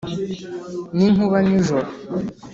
n'inkuba 0.95 1.37
nijoro. 1.47 1.89